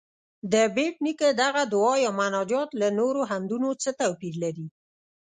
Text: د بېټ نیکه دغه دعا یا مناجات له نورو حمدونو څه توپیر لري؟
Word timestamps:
د 0.53 0.53
بېټ 0.75 0.95
نیکه 1.05 1.29
دغه 1.41 1.63
دعا 1.73 1.93
یا 2.05 2.11
مناجات 2.19 2.69
له 2.81 2.87
نورو 2.99 3.21
حمدونو 3.31 3.69
څه 3.81 3.89
توپیر 3.99 4.33
لري؟ 4.43 4.67